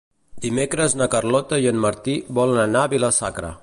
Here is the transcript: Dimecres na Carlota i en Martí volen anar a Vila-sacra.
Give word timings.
Dimecres 0.45 0.95
na 1.01 1.07
Carlota 1.17 1.61
i 1.67 1.71
en 1.75 1.81
Martí 1.87 2.19
volen 2.43 2.65
anar 2.69 2.87
a 2.87 2.95
Vila-sacra. 2.97 3.59